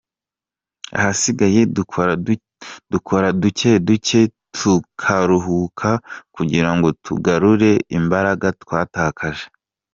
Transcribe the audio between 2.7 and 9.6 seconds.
dukora duke duke tukaruhuka kugira ngo tugarure imbaraga twatakaje.